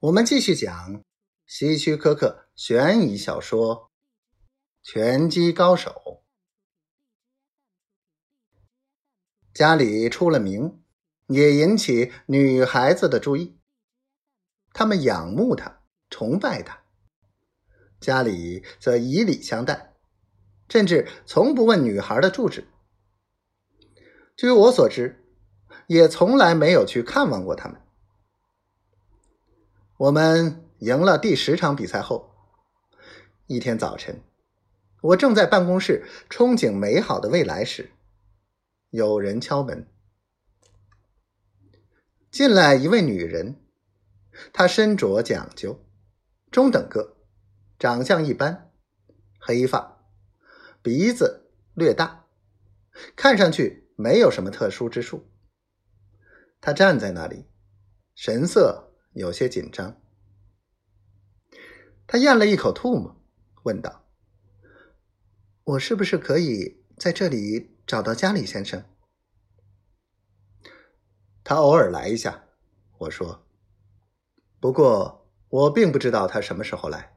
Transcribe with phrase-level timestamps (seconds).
[0.00, 1.02] 我们继续讲
[1.46, 3.74] 希区柯克悬疑小说
[4.82, 5.90] 《拳击高手》。
[9.54, 10.82] 家里出了名，
[11.28, 13.58] 也引起女孩子的注意，
[14.74, 16.82] 他们仰慕他，崇拜他。
[17.98, 19.94] 家里则以礼相待，
[20.68, 22.68] 甚至从不问女孩的住址。
[24.36, 25.24] 据我所知，
[25.86, 27.80] 也从来没有去看望过他们。
[29.98, 32.30] 我们赢了第十场比赛后，
[33.46, 34.20] 一天早晨，
[35.00, 37.92] 我正在办公室憧憬美好的未来时，
[38.90, 39.88] 有人敲门。
[42.30, 43.56] 进来一位女人，
[44.52, 45.82] 她身着讲究，
[46.50, 47.16] 中等个，
[47.78, 48.70] 长相一般，
[49.40, 50.04] 黑发，
[50.82, 52.26] 鼻子略大，
[53.16, 55.26] 看上去没有什么特殊之处。
[56.60, 57.46] 她站在那里，
[58.14, 58.85] 神色。
[59.16, 59.98] 有些紧张，
[62.06, 63.16] 他咽了一口唾沫，
[63.62, 64.04] 问道
[65.64, 68.84] ：“我是不是可以在这里找到加里先生？”
[71.42, 72.44] 他偶尔来一下，
[72.98, 73.42] 我说。
[74.60, 77.16] 不过我并不知道他什么时候来。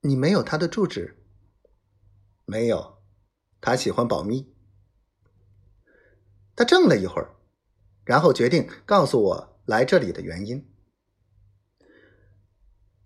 [0.00, 1.22] 你没有他的住址？
[2.46, 3.02] 没有，
[3.60, 4.54] 他喜欢保密。
[6.54, 7.36] 他怔了一会儿，
[8.06, 9.55] 然后决定告诉我。
[9.66, 10.72] 来这里的原因。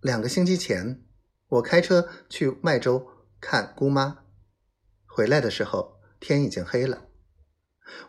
[0.02, 1.02] 两个星期前，
[1.48, 4.24] 我开车去麦州看姑妈，
[5.06, 7.08] 回来的时候天已经黑了。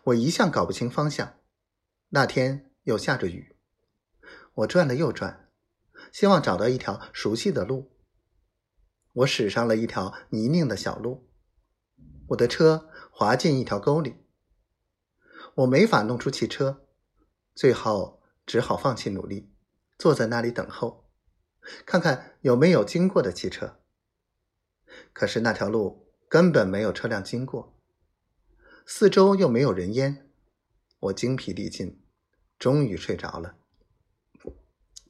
[0.04, 1.40] 我一向搞不清方向，
[2.10, 3.56] 那天又下着雨，
[4.52, 5.48] 我转了又转，
[6.12, 7.96] 希望找到一条熟悉的路。
[9.14, 11.30] 我驶上了一条泥泞的小路，
[12.28, 14.26] 我的车滑进一条沟里，
[15.54, 16.86] 我没法弄出汽车，
[17.54, 18.21] 最后。
[18.46, 19.52] 只好放弃努力，
[19.98, 21.08] 坐在那里等候，
[21.86, 23.80] 看看有没有经过的汽车。
[25.12, 27.78] 可是那条路根本没有车辆经过，
[28.86, 30.30] 四周又没有人烟，
[30.98, 32.04] 我精疲力尽，
[32.58, 33.56] 终于睡着了。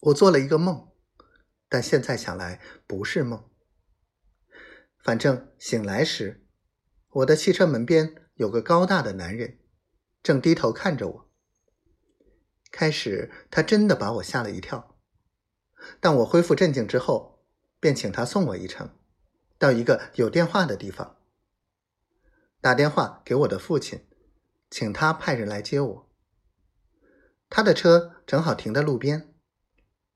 [0.03, 0.93] 我做了一个梦，
[1.69, 3.49] 但现在想来不是梦。
[5.03, 6.47] 反正醒来时，
[7.09, 9.59] 我的汽车门边有个高大的男人，
[10.23, 11.32] 正低头看着我。
[12.73, 14.97] 开始，他真的把我吓了一跳。
[16.01, 17.45] 但我恢复镇静之后，
[17.79, 18.89] 便请他送我一程，
[19.59, 21.19] 到一个有电话的地方，
[22.63, 24.07] 打电话给我的父亲，
[24.71, 26.09] 请他派人来接我。
[27.51, 29.35] 他的车正好停在路边，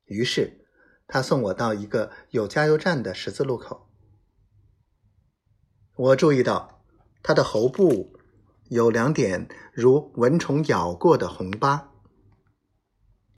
[0.06, 0.66] 于是
[1.06, 3.90] 他送我到一个有加油站的十字路口。
[5.96, 6.82] 我注意到
[7.22, 8.18] 他的喉部
[8.70, 11.92] 有两点如蚊虫咬过的红疤。